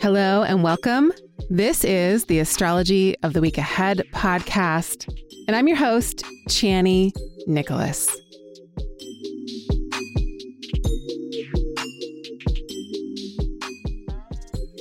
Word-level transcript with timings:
Hello 0.00 0.42
and 0.42 0.62
welcome. 0.62 1.12
This 1.48 1.82
is 1.82 2.26
the 2.26 2.38
Astrology 2.38 3.16
of 3.22 3.32
the 3.32 3.40
Week 3.40 3.56
Ahead 3.56 4.02
podcast, 4.12 5.08
and 5.48 5.56
I'm 5.56 5.66
your 5.66 5.78
host, 5.78 6.22
Chani 6.48 7.12
Nicholas. 7.46 8.08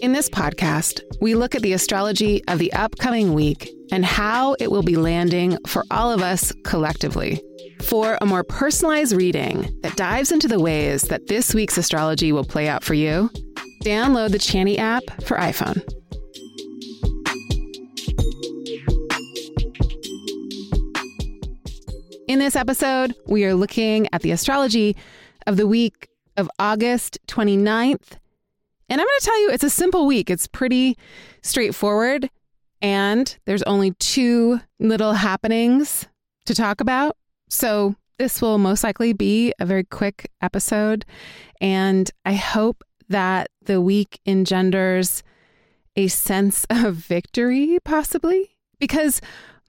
In 0.01 0.11
this 0.11 0.29
podcast, 0.29 1.01
we 1.21 1.35
look 1.35 1.55
at 1.55 1.61
the 1.61 1.71
astrology 1.71 2.43
of 2.49 2.59
the 2.59 2.73
upcoming 2.73 3.33
week 3.33 3.71
and 3.93 4.03
how 4.03 4.57
it 4.59 4.69
will 4.69 4.83
be 4.83 4.97
landing 4.97 5.57
for 5.65 5.85
all 5.89 6.11
of 6.11 6.21
us 6.21 6.51
collectively. 6.65 7.41
For 7.81 8.17
a 8.21 8.25
more 8.25 8.43
personalized 8.43 9.13
reading 9.13 9.77
that 9.81 9.95
dives 9.95 10.31
into 10.31 10.47
the 10.47 10.59
ways 10.59 11.03
that 11.03 11.27
this 11.27 11.53
week's 11.53 11.77
astrology 11.77 12.31
will 12.31 12.45
play 12.45 12.67
out 12.67 12.83
for 12.83 12.93
you, 12.93 13.29
Download 13.83 14.31
the 14.31 14.37
Chani 14.37 14.77
app 14.77 15.03
for 15.23 15.35
iPhone. 15.35 15.83
In 22.29 22.39
this 22.39 22.55
episode, 22.55 23.13
we 23.27 23.43
are 23.43 23.53
looking 23.53 24.07
at 24.13 24.21
the 24.21 24.31
astrology 24.31 24.95
of 25.47 25.57
the 25.57 25.67
week 25.67 26.07
of 26.37 26.49
August 26.59 27.19
29th. 27.27 28.17
And 28.89 29.01
I'm 29.01 29.05
going 29.05 29.19
to 29.19 29.25
tell 29.25 29.41
you, 29.41 29.49
it's 29.51 29.65
a 29.65 29.69
simple 29.69 30.07
week. 30.07 30.29
It's 30.29 30.47
pretty 30.47 30.97
straightforward. 31.41 32.29
And 32.81 33.37
there's 33.43 33.63
only 33.63 33.91
two 33.99 34.61
little 34.79 35.11
happenings 35.11 36.07
to 36.45 36.55
talk 36.55 36.79
about. 36.79 37.17
So 37.53 37.95
this 38.17 38.41
will 38.41 38.57
most 38.57 38.83
likely 38.83 39.13
be 39.13 39.53
a 39.59 39.65
very 39.65 39.83
quick 39.83 40.31
episode. 40.41 41.05
And 41.61 42.09
I 42.25 42.33
hope 42.33 42.83
that 43.09 43.49
the 43.61 43.79
week 43.79 44.19
engenders 44.25 45.21
a 45.95 46.07
sense 46.07 46.65
of 46.71 46.95
victory, 46.95 47.77
possibly, 47.85 48.57
because 48.79 49.21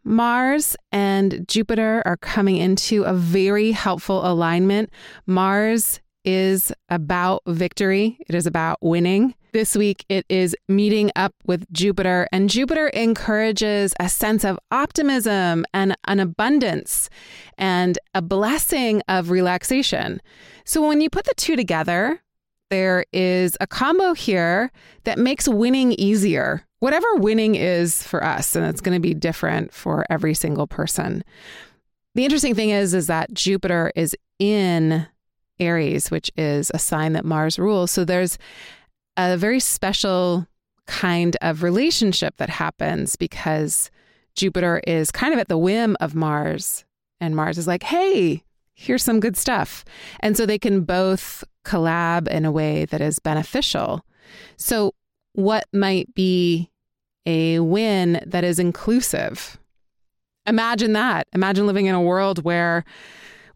Mars 0.03 0.77
and 0.93 1.47
Jupiter 1.47 2.03
are 2.07 2.17
coming 2.17 2.57
into 2.57 3.03
a 3.05 3.13
very 3.13 3.73
helpful 3.73 4.27
alignment. 4.27 4.91
Mars 5.27 6.01
is 6.25 6.73
about 6.89 7.43
victory, 7.47 8.17
it 8.27 8.35
is 8.35 8.47
about 8.47 8.79
winning. 8.81 9.35
This 9.55 9.77
week, 9.77 10.05
it 10.09 10.27
is 10.29 10.57
meeting 10.69 11.13
up 11.15 11.33
with 11.47 11.73
Jupiter, 11.73 12.27
and 12.33 12.51
Jupiter 12.51 12.89
encourages 12.89 13.95
a 14.01 14.09
sense 14.09 14.45
of 14.45 14.59
optimism 14.73 15.65
and 15.73 15.97
an 16.09 16.19
abundance 16.19 17.09
and 17.57 17.97
a 18.15 18.21
blessing 18.21 19.01
of 19.07 19.31
relaxation. 19.31 20.21
So, 20.65 20.85
when 20.85 21.01
you 21.01 21.09
put 21.09 21.25
the 21.25 21.35
two 21.37 21.55
together, 21.55 22.21
there 22.71 23.05
is 23.13 23.57
a 23.61 23.69
combo 23.69 24.13
here 24.13 24.73
that 25.05 25.21
makes 25.21 25.47
winning 25.47 25.93
easier. 25.93 26.67
Whatever 26.81 27.07
winning 27.15 27.55
is 27.55 28.03
for 28.03 28.25
us, 28.25 28.57
and 28.57 28.67
it's 28.67 28.81
going 28.81 28.97
to 28.97 29.01
be 29.01 29.15
different 29.15 29.73
for 29.73 30.05
every 30.11 30.35
single 30.35 30.67
person. 30.67 31.23
The 32.17 32.25
interesting 32.25 32.57
thing 32.57 32.71
is, 32.71 32.93
is 32.93 33.07
that 33.07 33.33
Jupiter 33.33 33.93
is 33.95 34.17
in 34.41 35.07
Aries, 35.61 36.11
which 36.11 36.29
is 36.37 36.73
a 36.75 36.79
sign 36.81 37.13
that 37.13 37.25
Mars 37.25 37.57
rules. 37.57 37.93
So 37.93 38.05
there's 38.05 38.37
a 39.17 39.37
very 39.37 39.61
special 39.61 40.47
kind 40.87 41.37
of 41.41 41.63
relationship 41.63 42.37
that 42.37 42.51
happens 42.51 43.17
because 43.17 43.91
Jupiter 44.35 44.83
is 44.87 45.11
kind 45.11 45.33
of 45.33 45.41
at 45.41 45.49
the 45.49 45.59
whim 45.59 45.97
of 46.01 46.15
Mars. 46.15 46.85
And 47.21 47.37
Mars 47.37 47.59
is 47.59 47.67
like, 47.67 47.85
hey, 47.85 48.43
here's 48.75 49.03
some 49.03 49.21
good 49.21 49.37
stuff. 49.37 49.85
And 50.21 50.37
so 50.37 50.45
they 50.45 50.59
can 50.59 50.83
both 50.83 51.45
collab 51.65 52.29
in 52.29 52.45
a 52.45 52.53
way 52.53 52.85
that 52.87 53.01
is 53.01 53.19
beneficial. 53.19 54.05
So, 54.57 54.95
what 55.33 55.65
might 55.73 56.15
be 56.15 56.71
a 57.27 57.61
win 57.61 58.21
that 58.27 58.45
is 58.45 58.59
inclusive? 58.59 59.59
Imagine 60.47 60.93
that. 60.93 61.27
Imagine 61.33 61.67
living 61.67 61.87
in 61.87 61.95
a 61.95 62.03
world 62.03 62.45
where 62.45 62.85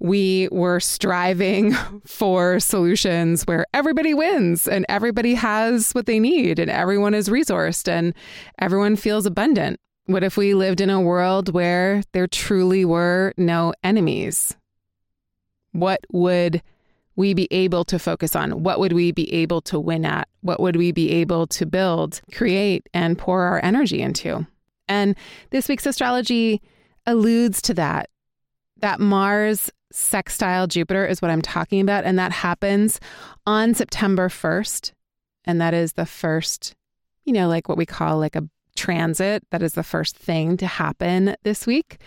we 0.00 0.48
were 0.50 0.80
striving 0.80 1.72
for 2.06 2.60
solutions 2.60 3.44
where 3.44 3.66
everybody 3.74 4.14
wins 4.14 4.68
and 4.68 4.86
everybody 4.88 5.34
has 5.34 5.92
what 5.92 6.06
they 6.06 6.20
need 6.20 6.58
and 6.58 6.70
everyone 6.70 7.14
is 7.14 7.28
resourced 7.28 7.88
and 7.88 8.14
everyone 8.58 8.96
feels 8.96 9.26
abundant. 9.26 9.80
What 10.06 10.24
if 10.24 10.36
we 10.36 10.54
lived 10.54 10.80
in 10.80 10.88
a 10.88 11.00
world 11.00 11.52
where 11.52 12.02
there 12.12 12.26
truly 12.26 12.84
were 12.84 13.34
no 13.36 13.74
enemies? 13.84 14.56
What 15.72 16.00
would 16.12 16.62
we 17.14 17.34
be 17.34 17.48
able 17.50 17.84
to 17.84 17.98
focus 17.98 18.34
on? 18.36 18.62
What 18.62 18.78
would 18.78 18.92
we 18.92 19.12
be 19.12 19.30
able 19.34 19.60
to 19.62 19.78
win 19.78 20.04
at? 20.04 20.28
What 20.40 20.60
would 20.60 20.76
we 20.76 20.92
be 20.92 21.10
able 21.10 21.46
to 21.48 21.66
build, 21.66 22.20
create, 22.32 22.88
and 22.94 23.18
pour 23.18 23.42
our 23.42 23.62
energy 23.62 24.00
into? 24.00 24.46
And 24.88 25.16
this 25.50 25.68
week's 25.68 25.84
astrology 25.84 26.62
alludes 27.04 27.60
to 27.62 27.74
that. 27.74 28.08
That 28.78 29.00
Mars 29.00 29.70
sextile 29.92 30.66
Jupiter 30.66 31.06
is 31.06 31.22
what 31.22 31.30
I'm 31.30 31.42
talking 31.42 31.80
about. 31.80 32.04
And 32.04 32.18
that 32.18 32.32
happens 32.32 33.00
on 33.46 33.74
September 33.74 34.28
1st. 34.28 34.92
And 35.44 35.60
that 35.60 35.74
is 35.74 35.94
the 35.94 36.06
first, 36.06 36.74
you 37.24 37.32
know, 37.32 37.48
like 37.48 37.68
what 37.68 37.78
we 37.78 37.86
call 37.86 38.18
like 38.18 38.36
a 38.36 38.48
transit. 38.76 39.42
That 39.50 39.62
is 39.62 39.72
the 39.72 39.82
first 39.82 40.16
thing 40.16 40.56
to 40.58 40.66
happen 40.66 41.36
this 41.42 41.66
week. 41.66 41.98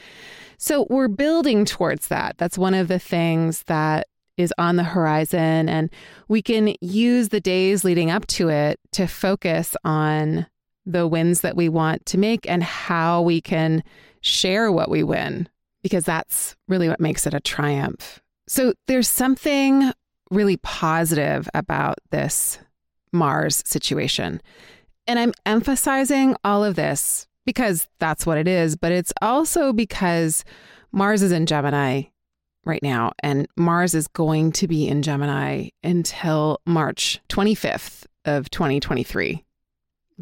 So 0.58 0.86
we're 0.90 1.08
building 1.08 1.66
towards 1.66 2.08
that. 2.09 2.38
That's 2.38 2.58
one 2.58 2.74
of 2.74 2.88
the 2.88 3.00
things 3.00 3.64
that 3.64 4.08
is 4.38 4.53
on 4.58 4.75
the 4.75 4.84
horizon. 4.84 5.68
And 5.68 5.90
we 6.28 6.42
can 6.42 6.75
use 6.81 7.30
the 7.30 7.42
days 7.42 7.84
leading 7.84 8.12
up 8.12 8.28
to 8.28 8.50
it 8.50 8.80
to 8.94 9.08
focus 9.08 9.75
on 9.84 10.46
the 10.86 11.08
wins 11.08 11.42
that 11.42 11.56
we 11.56 11.69
want 11.69 12.06
to 12.08 12.18
make 12.18 12.50
and 12.50 12.63
how 12.63 13.22
we 13.22 13.42
can 13.42 13.84
share 14.22 14.72
what 14.72 14.90
we 14.90 15.03
win, 15.03 15.48
because 15.84 16.03
that's 16.06 16.56
really 16.68 16.90
what 16.90 17.00
makes 17.00 17.25
it 17.25 17.34
a 17.34 17.40
triumph. 17.40 18.22
So 18.47 18.74
there's 18.88 19.09
something 19.09 19.92
really 20.30 20.58
positive 20.58 21.50
about 21.53 22.00
this 22.09 22.59
Mars 23.12 23.62
situation. 23.66 24.42
And 25.08 25.19
I'm 25.19 25.34
emphasizing 25.46 26.36
all 26.44 26.64
of 26.64 26.75
this 26.75 27.28
because 27.46 27.88
that's 28.00 28.25
what 28.25 28.38
it 28.38 28.47
is, 28.47 28.75
but 28.75 28.92
it's 28.92 29.14
also 29.22 29.74
because 29.74 30.44
Mars 30.92 31.22
is 31.22 31.31
in 31.31 31.46
Gemini 31.46 32.03
right 32.63 32.84
now, 32.84 33.12
and 33.24 33.48
Mars 33.58 33.96
is 33.96 34.08
going 34.08 34.52
to 34.53 34.68
be 34.68 34.88
in 34.88 35.02
Gemini 35.02 35.69
until 35.84 36.59
March 36.66 37.19
25th 37.30 38.06
of 38.25 38.50
2023 38.52 39.44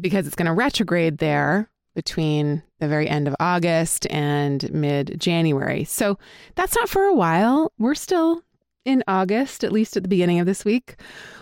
because 0.00 0.26
it's 0.26 0.36
going 0.36 0.46
to 0.46 0.52
retrograde 0.52 1.18
there 1.18 1.68
between 1.94 2.62
the 2.80 2.88
very 2.88 3.08
end 3.08 3.28
of 3.28 3.36
August 3.38 4.06
and 4.10 4.70
mid 4.72 5.20
January. 5.20 5.84
So 5.84 6.18
that's 6.54 6.74
not 6.74 6.88
for 6.88 7.04
a 7.04 7.14
while. 7.14 7.72
We're 7.78 7.94
still 7.94 8.42
in 8.84 9.04
August, 9.06 9.62
at 9.62 9.72
least 9.72 9.96
at 9.96 10.02
the 10.02 10.08
beginning 10.08 10.40
of 10.40 10.46
this 10.46 10.64
week. 10.64 10.96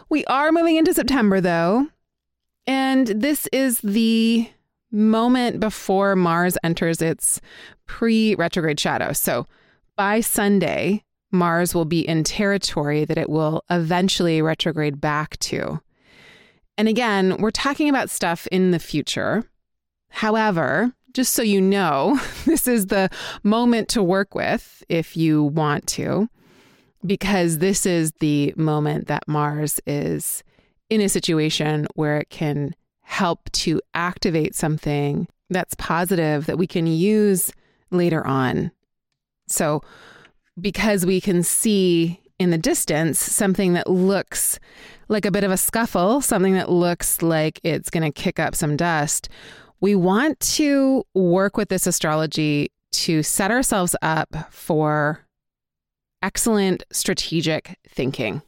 We 0.09 0.25
are 0.26 0.53
moving 0.53 0.76
into 0.76 0.94
September, 0.94 1.41
though. 1.41 1.88
And 2.66 3.06
this 3.06 3.49
is 3.53 3.81
the 3.81 4.49
moment 4.91 5.60
before 5.60 6.16
Mars 6.16 6.56
enters 6.62 7.00
its 7.00 7.41
pre 7.87 8.34
retrograde 8.34 8.81
shadow. 8.81 9.12
So 9.12 9.47
by 9.97 10.20
Sunday, 10.20 11.05
Mars 11.31 11.75
will 11.75 11.84
be 11.84 12.06
in 12.06 12.25
territory 12.25 13.05
that 13.05 13.19
it 13.19 13.28
will 13.28 13.65
eventually 13.70 14.41
retrograde 14.41 15.00
back 15.00 15.38
to. 15.41 15.81
And 16.76 16.88
again, 16.88 17.37
we're 17.38 17.50
talking 17.50 17.88
about 17.88 18.09
stuff 18.09 18.47
in 18.49 18.70
the 18.70 18.78
future. 18.78 19.44
However, 20.10 20.94
just 21.19 21.34
so 21.34 21.43
you 21.43 21.61
know, 21.61 22.17
this 22.45 22.69
is 22.69 22.87
the 22.87 23.11
moment 23.43 23.89
to 23.89 24.01
work 24.01 24.37
with 24.37 24.84
if 24.89 25.17
you 25.17 25.43
want 25.43 25.84
to, 25.84 26.29
because 27.05 27.59
this 27.59 27.85
is 27.85 28.12
the 28.20 28.55
moment 28.56 29.09
that 29.09 29.26
Mars 29.26 29.81
is 29.85 30.44
in 30.88 31.00
a 31.00 31.09
situation 31.09 31.88
where 31.97 32.19
it 32.19 32.31
can 32.31 32.73
help 33.00 33.50
to 33.50 33.81
activate 33.94 34.55
something 34.55 35.26
that's 35.50 35.75
positive 35.75 36.47
that 36.47 36.56
we 36.56 36.69
can 36.69 36.87
use 36.87 37.50
later 37.91 38.25
on. 38.25 38.71
So, 39.49 39.82
because 40.61 41.05
we 41.05 41.21
can 41.21 41.43
see 41.43 42.21
in 42.38 42.50
the 42.50 42.59
distance 42.59 43.19
something 43.19 43.73
that 43.73 43.91
looks 43.91 44.61
like 45.09 45.26
a 45.26 45.32
bit 45.32 45.43
of 45.43 45.50
a 45.50 45.56
scuffle, 45.56 46.21
something 46.21 46.55
that 46.55 46.71
looks 46.71 47.23
like 47.23 47.59
it's 47.64 47.91
going 47.91 48.05
to 48.05 48.12
kick 48.12 48.38
up 48.38 48.55
some 48.55 48.76
dust, 48.76 49.29
we 49.80 49.94
want 49.94 50.38
to 50.40 51.04
work 51.14 51.56
with 51.56 51.69
this 51.69 51.86
astrology 51.86 52.70
to 52.90 53.22
set 53.22 53.50
ourselves 53.50 53.94
up 54.02 54.34
for 54.50 55.25
excellent 56.22 56.84
strategic 56.90 57.78
thinking. 57.88 58.42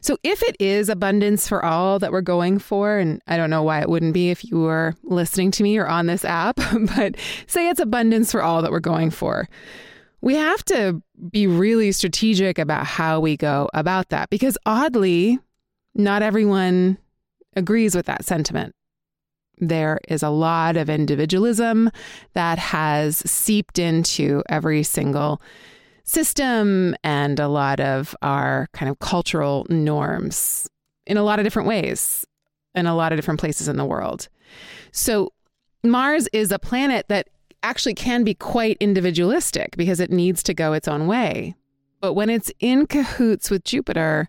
So, 0.00 0.18
if 0.22 0.42
it 0.42 0.56
is 0.60 0.88
abundance 0.88 1.48
for 1.48 1.64
all 1.64 1.98
that 1.98 2.12
we're 2.12 2.20
going 2.20 2.58
for, 2.58 2.98
and 2.98 3.22
I 3.26 3.36
don't 3.36 3.50
know 3.50 3.62
why 3.62 3.80
it 3.80 3.88
wouldn't 3.88 4.12
be 4.12 4.30
if 4.30 4.44
you 4.44 4.60
were 4.60 4.94
listening 5.02 5.50
to 5.52 5.62
me 5.62 5.78
or 5.78 5.86
on 5.86 6.06
this 6.06 6.24
app, 6.24 6.56
but 6.96 7.16
say 7.46 7.68
it's 7.68 7.80
abundance 7.80 8.30
for 8.30 8.42
all 8.42 8.62
that 8.62 8.70
we're 8.70 8.80
going 8.80 9.10
for, 9.10 9.48
we 10.20 10.34
have 10.34 10.64
to 10.66 11.02
be 11.30 11.46
really 11.46 11.90
strategic 11.92 12.58
about 12.58 12.86
how 12.86 13.18
we 13.18 13.36
go 13.36 13.68
about 13.74 14.10
that 14.10 14.30
because 14.30 14.58
oddly, 14.66 15.38
not 15.94 16.22
everyone 16.22 16.98
agrees 17.56 17.94
with 17.94 18.06
that 18.06 18.24
sentiment. 18.24 18.74
There 19.62 20.00
is 20.08 20.24
a 20.24 20.28
lot 20.28 20.76
of 20.76 20.90
individualism 20.90 21.90
that 22.34 22.58
has 22.58 23.18
seeped 23.18 23.78
into 23.78 24.42
every 24.48 24.82
single 24.82 25.40
system 26.02 26.96
and 27.04 27.38
a 27.38 27.46
lot 27.46 27.78
of 27.78 28.16
our 28.22 28.68
kind 28.72 28.90
of 28.90 28.98
cultural 28.98 29.64
norms 29.70 30.68
in 31.06 31.16
a 31.16 31.22
lot 31.22 31.38
of 31.38 31.44
different 31.44 31.68
ways 31.68 32.26
in 32.74 32.86
a 32.86 32.94
lot 32.94 33.12
of 33.12 33.18
different 33.18 33.38
places 33.38 33.68
in 33.68 33.76
the 33.76 33.84
world. 33.84 34.28
So, 34.90 35.32
Mars 35.84 36.28
is 36.32 36.50
a 36.52 36.58
planet 36.58 37.06
that 37.08 37.28
actually 37.62 37.94
can 37.94 38.24
be 38.24 38.34
quite 38.34 38.76
individualistic 38.80 39.76
because 39.76 40.00
it 40.00 40.10
needs 40.10 40.42
to 40.44 40.54
go 40.54 40.72
its 40.72 40.88
own 40.88 41.06
way. 41.06 41.54
But 42.00 42.14
when 42.14 42.30
it's 42.30 42.50
in 42.58 42.86
cahoots 42.86 43.50
with 43.50 43.64
Jupiter, 43.64 44.28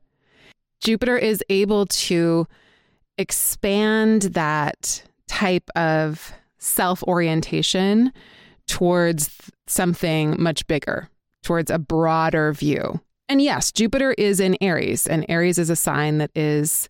Jupiter 0.80 1.18
is 1.18 1.44
able 1.50 1.86
to 1.86 2.48
expand 3.18 4.24
that 4.34 5.04
type 5.34 5.70
of 5.76 6.32
self 6.60 7.02
orientation 7.04 8.14
towards 8.68 9.52
something 9.66 10.42
much 10.42 10.66
bigger, 10.68 11.10
towards 11.42 11.72
a 11.72 11.80
broader 11.80 12.54
view. 12.54 13.02
And 13.28 13.42
yes, 13.42 13.72
Jupiter 13.72 14.14
is 14.18 14.40
in 14.40 14.56
Aries, 14.62 15.08
and 15.08 15.26
Aries 15.30 15.58
is 15.58 15.72
a 15.72 15.76
sign 15.76 16.20
that 16.20 16.30
is 16.36 16.88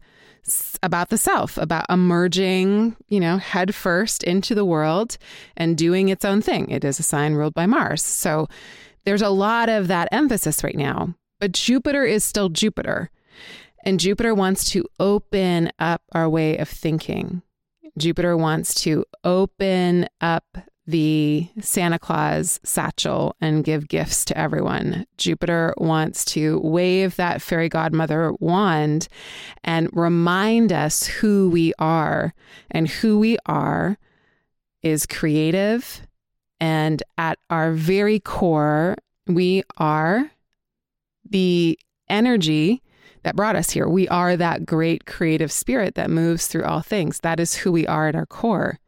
about 0.81 1.07
the 1.07 1.17
self, 1.17 1.57
about 1.57 1.85
emerging, 1.89 2.97
you 3.07 3.21
know, 3.21 3.37
head 3.37 3.73
first 3.73 4.23
into 4.23 4.53
the 4.53 4.65
world 4.65 5.17
and 5.55 5.77
doing 5.77 6.09
its 6.09 6.25
own 6.25 6.41
thing. 6.41 6.69
It 6.69 6.83
is 6.83 6.99
a 6.99 7.03
sign 7.03 7.35
ruled 7.35 7.53
by 7.53 7.65
Mars. 7.65 8.03
So 8.03 8.49
there's 9.05 9.21
a 9.21 9.29
lot 9.29 9.69
of 9.69 9.87
that 9.87 10.09
emphasis 10.11 10.65
right 10.65 10.75
now. 10.75 11.15
But 11.39 11.53
Jupiter 11.53 12.03
is 12.03 12.25
still 12.25 12.49
Jupiter. 12.49 13.09
And 13.85 14.01
Jupiter 14.01 14.35
wants 14.35 14.69
to 14.71 14.85
open 14.99 15.71
up 15.79 16.01
our 16.11 16.27
way 16.27 16.57
of 16.57 16.67
thinking. 16.67 17.41
Jupiter 17.97 18.35
wants 18.35 18.73
to 18.75 19.05
open 19.23 20.07
up 20.21 20.57
the 20.85 21.47
Santa 21.61 21.97
Claus 21.97 22.59
satchel 22.63 23.35
and 23.39 23.63
give 23.63 23.87
gifts 23.87 24.25
to 24.25 24.37
everyone. 24.37 25.05
Jupiter 25.17 25.73
wants 25.77 26.25
to 26.25 26.59
wave 26.59 27.15
that 27.15 27.41
fairy 27.41 27.69
godmother 27.69 28.33
wand 28.39 29.07
and 29.63 29.89
remind 29.93 30.73
us 30.73 31.05
who 31.05 31.49
we 31.49 31.73
are. 31.79 32.33
And 32.71 32.89
who 32.89 33.17
we 33.19 33.37
are 33.45 33.97
is 34.81 35.05
creative. 35.05 36.01
And 36.59 37.01
at 37.17 37.39
our 37.49 37.71
very 37.71 38.19
core, 38.19 38.97
we 39.27 39.63
are 39.77 40.29
the 41.29 41.79
energy 42.09 42.82
that 43.23 43.35
brought 43.35 43.55
us 43.55 43.71
here. 43.71 43.87
We 43.87 44.07
are 44.09 44.37
that 44.37 44.65
great 44.65 45.05
creative 45.05 45.51
spirit 45.51 45.95
that 45.95 46.09
moves 46.09 46.47
through 46.47 46.63
all 46.63 46.81
things. 46.81 47.19
That 47.21 47.39
is 47.39 47.55
who 47.55 47.71
we 47.71 47.87
are 47.87 48.07
at 48.07 48.15
our 48.15 48.25
core. 48.25 48.79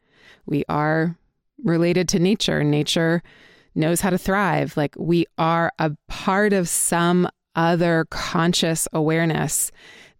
We 0.45 0.63
are 0.69 1.17
related 1.63 2.07
to 2.09 2.19
nature. 2.19 2.63
Nature 2.63 3.23
knows 3.73 4.01
how 4.01 4.09
to 4.09 4.17
thrive. 4.17 4.77
Like 4.77 4.95
we 4.97 5.25
are 5.37 5.71
a 5.79 5.91
part 6.07 6.53
of 6.53 6.69
some 6.69 7.27
other 7.55 8.05
conscious 8.09 8.87
awareness 8.93 9.71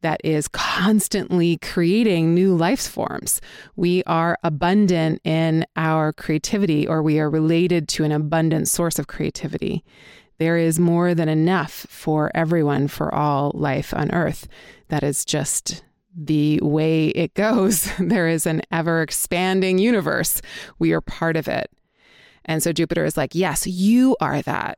that 0.02 0.22
is 0.24 0.48
constantly 0.48 1.58
creating 1.58 2.34
new 2.34 2.56
life 2.56 2.88
forms. 2.88 3.42
We 3.76 4.04
are 4.04 4.38
abundant 4.44 5.20
in 5.24 5.66
our 5.76 6.14
creativity, 6.14 6.88
or 6.88 7.02
we 7.02 7.20
are 7.20 7.30
related 7.30 7.88
to 7.90 8.04
an 8.04 8.12
abundant 8.12 8.68
source 8.68 9.00
of 9.00 9.08
creativity. 9.08 9.84
There 10.38 10.58
is 10.58 10.80
more 10.80 11.14
than 11.14 11.30
enough 11.30 11.86
for 11.90 12.32
everyone, 12.36 12.88
for 12.88 13.14
all 13.14 13.52
life 13.54 13.94
on 13.94 14.12
earth. 14.12 14.48
That 14.90 15.04
is 15.04 15.26
just 15.26 15.84
the 16.16 16.60
way 16.62 17.08
it 17.10 17.34
goes. 17.34 17.90
There 18.00 18.28
is 18.28 18.46
an 18.46 18.62
ever 18.72 19.02
expanding 19.02 19.78
universe. 19.78 20.42
We 20.80 20.94
are 20.94 21.02
part 21.02 21.38
of 21.38 21.48
it. 21.48 21.70
And 22.46 22.62
so 22.62 22.72
Jupiter 22.72 23.06
is 23.06 23.18
like, 23.18 23.34
yes, 23.34 23.66
you 23.66 24.16
are 24.20 24.42
that. 24.44 24.78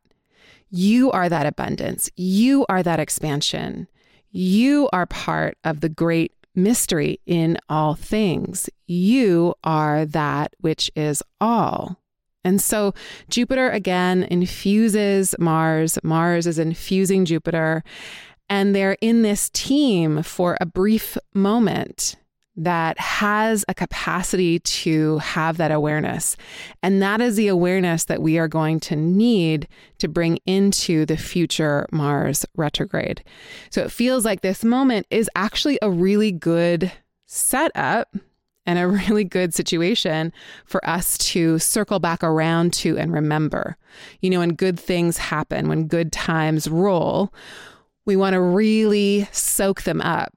You 0.70 1.12
are 1.12 1.30
that 1.30 1.46
abundance. 1.46 2.10
You 2.16 2.66
are 2.70 2.84
that 2.84 3.00
expansion. 3.00 3.88
You 4.32 4.90
are 4.94 5.06
part 5.06 5.58
of 5.64 5.82
the 5.82 5.90
great 5.90 6.34
mystery 6.56 7.20
in 7.26 7.58
all 7.70 7.94
things. 7.94 8.70
You 8.88 9.54
are 9.64 10.06
that 10.06 10.54
which 10.60 10.92
is 10.96 11.24
all. 11.40 12.00
And 12.44 12.62
so 12.62 12.94
Jupiter 13.30 13.70
again 13.70 14.24
infuses 14.24 15.36
Mars. 15.40 16.00
Mars 16.04 16.48
is 16.48 16.60
infusing 16.60 17.26
Jupiter 17.26 17.84
and 18.50 18.76
they're 18.76 18.98
in 19.02 19.22
this 19.22 19.50
team 19.50 20.24
for 20.24 20.58
a 20.62 20.66
brief 20.66 21.18
moment 21.34 22.16
that 22.60 23.00
has 23.00 23.64
a 23.68 23.74
capacity 23.74 24.60
to 24.60 25.20
have 25.20 25.58
that 25.58 25.72
awareness. 25.72 26.36
And 26.82 27.02
that 27.04 27.22
is 27.22 27.36
the 27.36 27.50
awareness 27.50 28.06
that 28.06 28.22
we 28.22 28.40
are 28.40 28.48
going 28.48 28.80
to 28.82 28.96
need 28.96 29.68
to 30.00 30.08
bring 30.08 30.40
into 30.48 31.06
the 31.06 31.18
future 31.18 31.86
Mars 31.92 32.46
retrograde. 32.56 33.24
So 33.70 33.84
it 33.84 33.92
feels 33.92 34.26
like 34.26 34.42
this 34.42 34.64
moment 34.64 35.06
is 35.12 35.30
actually 35.36 35.78
a 35.84 35.92
really 35.92 36.32
good 36.32 36.92
setup 37.28 38.10
and 38.68 38.78
a 38.78 38.88
really 39.10 39.24
good 39.24 39.54
situation 39.54 40.32
for 40.66 40.88
us 40.88 41.18
to 41.18 41.58
circle 41.58 42.00
back 42.00 42.24
around 42.24 42.74
to 42.74 42.98
and 42.98 43.12
remember. 43.14 43.78
You 44.22 44.30
know, 44.30 44.40
when 44.40 44.54
good 44.54 44.80
things 44.80 45.18
happen, 45.18 45.70
when 45.70 45.88
good 45.88 46.12
times 46.12 46.70
roll, 46.70 47.34
we 48.06 48.16
want 48.16 48.34
to 48.34 48.42
really 48.42 49.28
soak 49.32 49.84
them 49.84 50.02
up 50.02 50.34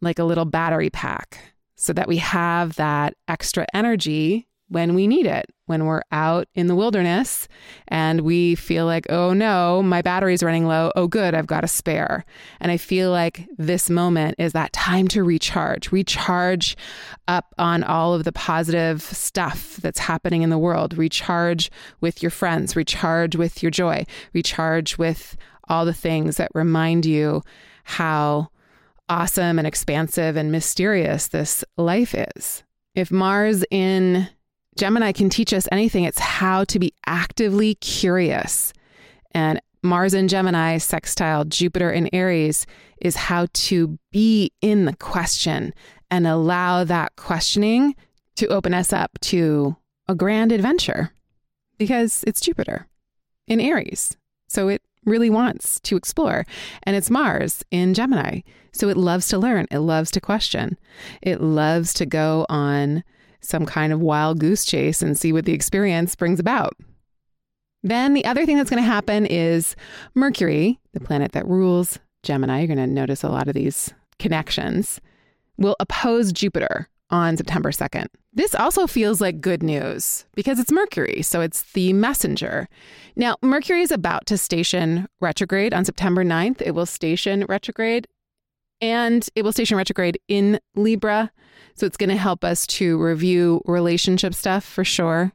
like 0.00 0.18
a 0.18 0.24
little 0.24 0.44
battery 0.44 0.90
pack 0.90 1.54
so 1.76 1.92
that 1.92 2.08
we 2.08 2.16
have 2.16 2.74
that 2.76 3.14
extra 3.28 3.66
energy 3.72 4.47
when 4.68 4.94
we 4.94 5.06
need 5.06 5.26
it, 5.26 5.46
when 5.66 5.86
we're 5.86 6.02
out 6.12 6.46
in 6.54 6.66
the 6.66 6.74
wilderness 6.74 7.48
and 7.88 8.20
we 8.20 8.54
feel 8.54 8.84
like, 8.86 9.06
oh 9.10 9.32
no, 9.32 9.82
my 9.82 10.02
battery's 10.02 10.42
running 10.42 10.66
low. 10.66 10.92
Oh, 10.94 11.06
good, 11.06 11.34
I've 11.34 11.46
got 11.46 11.64
a 11.64 11.68
spare. 11.68 12.24
And 12.60 12.70
I 12.70 12.76
feel 12.76 13.10
like 13.10 13.46
this 13.56 13.88
moment 13.88 14.34
is 14.38 14.52
that 14.52 14.72
time 14.72 15.08
to 15.08 15.22
recharge, 15.22 15.90
recharge 15.90 16.76
up 17.26 17.54
on 17.58 17.82
all 17.82 18.14
of 18.14 18.24
the 18.24 18.32
positive 18.32 19.02
stuff 19.02 19.76
that's 19.76 19.98
happening 19.98 20.42
in 20.42 20.50
the 20.50 20.58
world, 20.58 20.96
recharge 20.96 21.70
with 22.00 22.22
your 22.22 22.30
friends, 22.30 22.76
recharge 22.76 23.36
with 23.36 23.62
your 23.62 23.70
joy, 23.70 24.04
recharge 24.32 24.98
with 24.98 25.36
all 25.68 25.84
the 25.84 25.94
things 25.94 26.36
that 26.36 26.50
remind 26.54 27.04
you 27.06 27.42
how 27.84 28.48
awesome 29.08 29.58
and 29.58 29.66
expansive 29.66 30.36
and 30.36 30.52
mysterious 30.52 31.28
this 31.28 31.64
life 31.76 32.14
is. 32.14 32.62
If 32.94 33.10
Mars 33.10 33.64
in 33.70 34.28
Gemini 34.78 35.10
can 35.10 35.28
teach 35.28 35.52
us 35.52 35.66
anything, 35.72 36.04
it's 36.04 36.20
how 36.20 36.62
to 36.64 36.78
be 36.78 36.94
actively 37.04 37.74
curious. 37.74 38.72
And 39.32 39.60
Mars 39.82 40.14
in 40.14 40.28
Gemini, 40.28 40.78
sextile 40.78 41.44
Jupiter 41.44 41.90
in 41.90 42.08
Aries, 42.14 42.64
is 43.00 43.16
how 43.16 43.48
to 43.52 43.98
be 44.12 44.52
in 44.60 44.84
the 44.84 44.96
question 44.96 45.74
and 46.10 46.26
allow 46.26 46.84
that 46.84 47.16
questioning 47.16 47.96
to 48.36 48.46
open 48.46 48.72
us 48.72 48.92
up 48.92 49.10
to 49.20 49.76
a 50.06 50.14
grand 50.14 50.52
adventure 50.52 51.10
because 51.76 52.24
it's 52.26 52.40
Jupiter 52.40 52.86
in 53.48 53.60
Aries. 53.60 54.16
So 54.48 54.68
it 54.68 54.82
really 55.04 55.30
wants 55.30 55.80
to 55.80 55.96
explore. 55.96 56.46
And 56.84 56.94
it's 56.94 57.10
Mars 57.10 57.64
in 57.72 57.94
Gemini. 57.94 58.40
So 58.72 58.88
it 58.88 58.96
loves 58.96 59.26
to 59.28 59.38
learn, 59.38 59.66
it 59.72 59.80
loves 59.80 60.12
to 60.12 60.20
question, 60.20 60.78
it 61.20 61.40
loves 61.40 61.92
to 61.94 62.06
go 62.06 62.46
on 62.48 63.02
some 63.48 63.66
kind 63.66 63.92
of 63.92 64.00
wild 64.00 64.38
goose 64.38 64.64
chase 64.64 65.02
and 65.02 65.18
see 65.18 65.32
what 65.32 65.44
the 65.44 65.52
experience 65.52 66.14
brings 66.14 66.38
about. 66.38 66.74
Then 67.82 68.14
the 68.14 68.24
other 68.24 68.44
thing 68.44 68.56
that's 68.56 68.70
going 68.70 68.82
to 68.82 68.88
happen 68.88 69.24
is 69.26 69.74
Mercury, 70.14 70.78
the 70.92 71.00
planet 71.00 71.32
that 71.32 71.46
rules 71.46 71.98
Gemini, 72.22 72.58
you're 72.58 72.66
going 72.66 72.78
to 72.78 72.86
notice 72.86 73.22
a 73.22 73.28
lot 73.28 73.48
of 73.48 73.54
these 73.54 73.94
connections, 74.18 75.00
will 75.56 75.76
oppose 75.80 76.32
Jupiter 76.32 76.88
on 77.10 77.36
September 77.36 77.70
2nd. 77.70 78.06
This 78.34 78.54
also 78.54 78.86
feels 78.86 79.20
like 79.20 79.40
good 79.40 79.62
news 79.62 80.26
because 80.34 80.58
it's 80.58 80.72
Mercury, 80.72 81.22
so 81.22 81.40
it's 81.40 81.62
the 81.72 81.92
messenger. 81.92 82.68
Now, 83.16 83.36
Mercury 83.42 83.80
is 83.80 83.90
about 83.90 84.26
to 84.26 84.36
station 84.36 85.08
retrograde 85.20 85.72
on 85.72 85.84
September 85.84 86.24
9th. 86.24 86.60
It 86.60 86.72
will 86.72 86.86
station 86.86 87.46
retrograde 87.48 88.06
and 88.80 89.28
it 89.34 89.42
will 89.42 89.52
station 89.52 89.76
retrograde 89.76 90.18
in 90.28 90.60
Libra. 90.74 91.30
So 91.74 91.86
it's 91.86 91.96
going 91.96 92.10
to 92.10 92.16
help 92.16 92.44
us 92.44 92.66
to 92.68 93.00
review 93.00 93.62
relationship 93.66 94.34
stuff 94.34 94.64
for 94.64 94.84
sure 94.84 95.32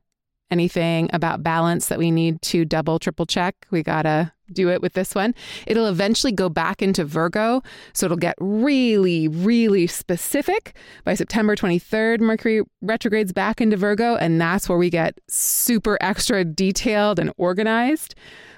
anything 0.53 1.09
about 1.13 1.41
balance 1.41 1.87
that 1.87 1.97
we 1.97 2.11
need 2.11 2.39
to 2.43 2.63
double, 2.63 2.99
triple 2.99 3.25
check, 3.25 3.55
we 3.71 3.81
got 3.81 4.03
to 4.03 4.31
do 4.51 4.69
it 4.69 4.83
with 4.83 4.93
this 4.93 5.15
one. 5.15 5.33
It'll 5.65 5.87
eventually 5.87 6.31
go 6.31 6.47
back 6.47 6.81
into 6.83 7.03
Virgo. 7.03 7.63
So 7.93 8.05
it'll 8.05 8.17
get 8.17 8.35
really, 8.39 9.27
really 9.27 9.87
specific. 9.87 10.75
By 11.03 11.15
September 11.15 11.55
23rd, 11.55 12.19
Mercury 12.19 12.61
retrogrades 12.81 13.33
back 13.33 13.61
into 13.61 13.75
Virgo. 13.77 14.15
And 14.15 14.39
that's 14.39 14.69
where 14.69 14.77
we 14.77 14.91
get 14.91 15.19
super 15.27 15.97
extra 16.01 16.45
detailed 16.45 17.17
and 17.17 17.33
organized. 17.37 18.13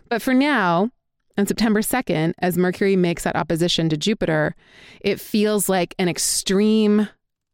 But 0.09 0.21
for 0.21 0.33
now, 0.33 0.91
on 1.37 1.47
September 1.47 1.81
2nd, 1.81 2.33
as 2.39 2.57
Mercury 2.57 2.95
makes 2.95 3.23
that 3.23 3.35
opposition 3.35 3.89
to 3.89 3.97
Jupiter, 3.97 4.55
it 5.01 5.19
feels 5.19 5.67
like 5.67 5.95
an 5.99 6.07
extreme 6.07 7.09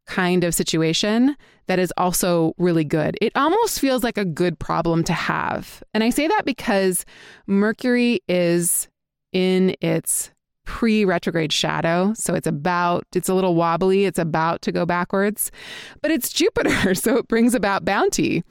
kind 0.08 0.44
of 0.44 0.54
situation 0.54 1.36
that 1.68 1.80
is 1.80 1.94
also 1.98 2.54
really 2.58 2.84
good. 2.84 3.18
It 3.22 3.32
almost 3.36 3.80
feels 3.80 4.04
like 4.04 4.18
a 4.18 4.26
good 4.26 4.60
problem 4.60 5.04
to 5.06 5.14
have. 5.14 5.82
And 5.94 6.04
I 6.04 6.10
say 6.10 6.28
that 6.28 6.44
because 6.46 7.06
Mercury 7.48 8.20
is 8.28 8.88
in 9.32 9.76
its 9.80 10.32
pre 10.66 11.06
retrograde 11.06 11.54
shadow. 11.54 12.14
So 12.16 12.34
it's 12.34 12.48
about, 12.48 13.06
it's 13.16 13.30
a 13.30 13.34
little 13.34 13.56
wobbly, 13.56 14.06
it's 14.06 14.20
about 14.20 14.62
to 14.64 14.72
go 14.72 14.86
backwards, 14.86 15.52
but 16.02 16.12
it's 16.12 16.32
Jupiter. 16.32 16.94
So 17.02 17.18
it 17.18 17.28
brings 17.28 17.56
about 17.56 17.86
bounty. 17.86 18.44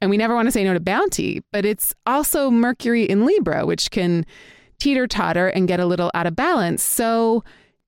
And 0.00 0.10
we 0.10 0.16
never 0.16 0.34
want 0.34 0.46
to 0.46 0.52
say 0.52 0.64
no 0.64 0.74
to 0.74 0.80
bounty, 0.80 1.42
but 1.52 1.64
it's 1.64 1.94
also 2.06 2.50
Mercury 2.50 3.04
in 3.04 3.24
Libra, 3.24 3.64
which 3.64 3.90
can 3.90 4.26
teeter 4.78 5.06
totter 5.06 5.48
and 5.48 5.68
get 5.68 5.80
a 5.80 5.86
little 5.86 6.10
out 6.14 6.26
of 6.26 6.36
balance. 6.36 6.82
So 6.82 7.44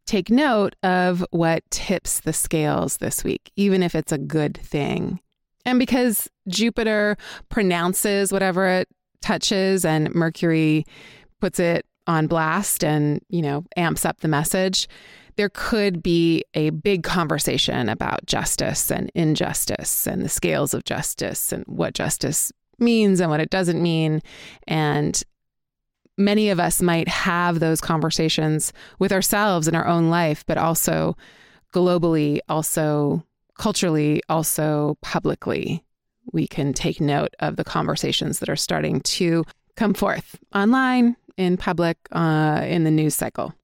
take 0.06 0.30
note 0.30 0.76
of 0.82 1.24
what 1.30 1.62
tips 1.70 2.20
the 2.20 2.32
scales 2.32 2.98
this 2.98 3.24
week, 3.24 3.50
even 3.56 3.82
if 3.82 3.94
it's 3.94 4.12
a 4.12 4.18
good 4.18 4.56
thing. 4.56 5.20
And 5.64 5.78
because 5.78 6.28
Jupiter 6.48 7.16
pronounces 7.48 8.32
whatever 8.32 8.66
it 8.68 8.88
touches 9.20 9.84
and 9.84 10.14
Mercury 10.14 10.86
puts 11.40 11.58
it 11.58 11.84
on 12.06 12.28
blast 12.28 12.84
and, 12.84 13.20
you 13.28 13.42
know, 13.42 13.64
amps 13.76 14.04
up 14.04 14.20
the 14.20 14.28
message, 14.28 14.88
there 15.36 15.50
could 15.52 16.02
be 16.02 16.44
a 16.54 16.70
big 16.70 17.02
conversation 17.02 17.88
about 17.88 18.24
justice 18.26 18.90
and 18.90 19.10
injustice 19.14 20.06
and 20.06 20.22
the 20.22 20.28
scales 20.28 20.72
of 20.72 20.84
justice 20.84 21.52
and 21.52 21.64
what 21.66 21.94
justice 21.94 22.52
means 22.78 23.20
and 23.20 23.30
what 23.30 23.40
it 23.40 23.50
doesn't 23.50 23.82
mean. 23.82 24.22
And 24.66 25.20
many 26.16 26.50
of 26.50 26.60
us 26.60 26.80
might 26.80 27.08
have 27.08 27.60
those 27.60 27.80
conversations 27.80 28.72
with 28.98 29.12
ourselves 29.12 29.68
in 29.68 29.74
our 29.74 29.86
own 29.86 30.08
life, 30.10 30.44
but 30.46 30.58
also 30.58 31.16
globally, 31.74 32.38
also 32.48 33.24
culturally, 33.58 34.22
also 34.28 34.96
publicly. 35.02 35.84
We 36.32 36.46
can 36.46 36.72
take 36.72 37.00
note 37.00 37.34
of 37.38 37.56
the 37.56 37.64
conversations 37.64 38.40
that 38.40 38.48
are 38.48 38.56
starting 38.56 39.00
to 39.02 39.44
come 39.76 39.94
forth 39.94 40.38
online, 40.54 41.16
in 41.36 41.56
public, 41.56 41.98
uh, 42.12 42.64
in 42.66 42.84
the 42.84 42.90
news 42.90 43.14
cycle. 43.14 43.54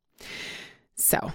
So 0.96 1.32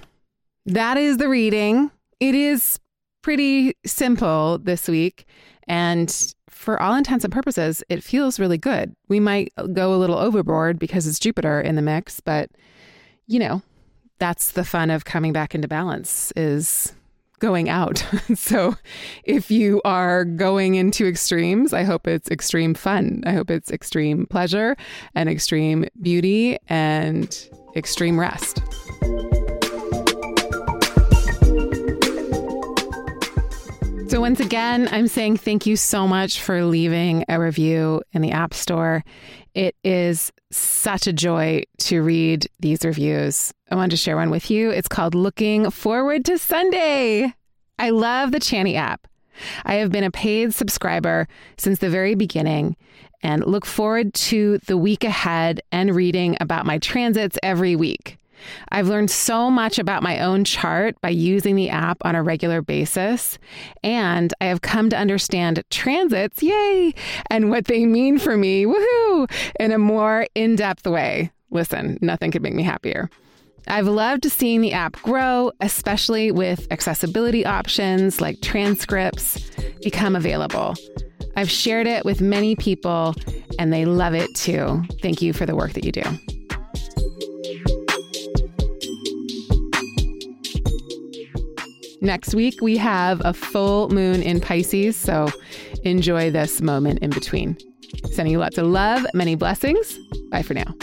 that 0.65 0.97
is 0.97 1.17
the 1.17 1.27
reading. 1.27 1.91
It 2.19 2.35
is 2.35 2.79
pretty 3.21 3.75
simple 3.85 4.59
this 4.59 4.87
week. 4.87 5.25
And 5.67 6.33
for 6.57 6.81
all 6.81 6.95
intents 6.95 7.23
and 7.23 7.31
purposes, 7.31 7.83
it 7.87 8.03
feels 8.03 8.39
really 8.39 8.57
good. 8.57 8.95
We 9.07 9.19
might 9.19 9.53
go 9.73 9.93
a 9.93 9.97
little 9.97 10.17
overboard 10.17 10.79
because 10.79 11.07
it's 11.07 11.19
Jupiter 11.19 11.61
in 11.61 11.75
the 11.75 11.81
mix, 11.81 12.19
but 12.19 12.49
you 13.27 13.39
know, 13.39 13.61
that's 14.19 14.51
the 14.51 14.65
fun 14.65 14.89
of 14.89 15.05
coming 15.05 15.33
back 15.33 15.53
into 15.53 15.67
balance 15.67 16.33
is 16.35 16.93
going 17.39 17.69
out. 17.69 18.03
so 18.35 18.75
if 19.23 19.51
you 19.51 19.81
are 19.85 20.25
going 20.25 20.75
into 20.75 21.05
extremes, 21.05 21.73
I 21.73 21.83
hope 21.83 22.07
it's 22.07 22.29
extreme 22.31 22.73
fun. 22.73 23.23
I 23.25 23.33
hope 23.33 23.51
it's 23.51 23.71
extreme 23.71 24.25
pleasure 24.25 24.75
and 25.13 25.29
extreme 25.29 25.85
beauty 26.01 26.57
and 26.67 27.49
extreme 27.75 28.19
rest. 28.19 28.61
So, 34.17 34.21
once 34.21 34.39
again, 34.39 34.89
I'm 34.91 35.07
saying 35.07 35.37
thank 35.37 35.67
you 35.67 35.75
so 35.75 36.07
much 36.07 36.41
for 36.41 36.63
leaving 36.63 37.23
a 37.29 37.39
review 37.39 38.01
in 38.13 38.23
the 38.23 38.31
App 38.31 38.51
Store. 38.51 39.03
It 39.53 39.75
is 39.83 40.33
such 40.49 41.05
a 41.05 41.13
joy 41.13 41.65
to 41.81 42.01
read 42.01 42.47
these 42.59 42.83
reviews. 42.83 43.53
I 43.69 43.75
wanted 43.75 43.91
to 43.91 43.97
share 43.97 44.15
one 44.15 44.31
with 44.31 44.49
you. 44.49 44.71
It's 44.71 44.87
called 44.87 45.13
Looking 45.13 45.69
Forward 45.69 46.25
to 46.25 46.39
Sunday. 46.39 47.31
I 47.77 47.91
love 47.91 48.31
the 48.31 48.39
Chani 48.39 48.73
app. 48.73 49.05
I 49.65 49.75
have 49.75 49.91
been 49.91 50.03
a 50.03 50.09
paid 50.09 50.51
subscriber 50.51 51.27
since 51.59 51.77
the 51.77 51.91
very 51.91 52.15
beginning 52.15 52.75
and 53.21 53.45
look 53.45 53.67
forward 53.67 54.15
to 54.15 54.57
the 54.65 54.77
week 54.77 55.03
ahead 55.03 55.61
and 55.71 55.95
reading 55.95 56.37
about 56.41 56.65
my 56.65 56.79
transits 56.79 57.37
every 57.43 57.75
week. 57.75 58.17
I've 58.69 58.87
learned 58.87 59.11
so 59.11 59.49
much 59.49 59.79
about 59.79 60.03
my 60.03 60.19
own 60.19 60.43
chart 60.43 60.99
by 61.01 61.09
using 61.09 61.55
the 61.55 61.69
app 61.69 61.97
on 62.01 62.15
a 62.15 62.23
regular 62.23 62.61
basis, 62.61 63.37
and 63.83 64.33
I 64.41 64.45
have 64.45 64.61
come 64.61 64.89
to 64.89 64.97
understand 64.97 65.63
transits, 65.69 66.41
yay, 66.41 66.93
and 67.29 67.49
what 67.49 67.65
they 67.65 67.85
mean 67.85 68.19
for 68.19 68.37
me, 68.37 68.65
woohoo, 68.65 69.31
in 69.59 69.71
a 69.71 69.77
more 69.77 70.27
in 70.35 70.55
depth 70.55 70.85
way. 70.85 71.31
Listen, 71.51 71.97
nothing 72.01 72.31
could 72.31 72.41
make 72.41 72.53
me 72.53 72.63
happier. 72.63 73.09
I've 73.67 73.87
loved 73.87 74.25
seeing 74.31 74.61
the 74.61 74.73
app 74.73 74.93
grow, 75.01 75.51
especially 75.59 76.31
with 76.31 76.67
accessibility 76.71 77.45
options 77.45 78.21
like 78.21 78.39
transcripts 78.41 79.49
become 79.83 80.15
available. 80.15 80.75
I've 81.35 81.51
shared 81.51 81.85
it 81.85 82.05
with 82.05 82.21
many 82.21 82.55
people, 82.55 83.13
and 83.59 83.71
they 83.71 83.85
love 83.85 84.13
it 84.13 84.33
too. 84.35 84.83
Thank 85.01 85.21
you 85.21 85.33
for 85.33 85.45
the 85.45 85.55
work 85.55 85.73
that 85.73 85.83
you 85.83 85.91
do. 85.91 86.03
Next 92.01 92.35
week, 92.35 92.61
we 92.61 92.77
have 92.77 93.21
a 93.25 93.33
full 93.33 93.89
moon 93.89 94.21
in 94.21 94.39
Pisces, 94.39 94.95
so 94.95 95.29
enjoy 95.83 96.31
this 96.31 96.61
moment 96.61 96.99
in 96.99 97.09
between. 97.09 97.57
Sending 98.11 98.33
you 98.33 98.39
lots 98.39 98.57
of 98.57 98.67
love, 98.67 99.05
many 99.13 99.35
blessings. 99.35 99.97
Bye 100.29 100.43
for 100.43 100.53
now. 100.53 100.73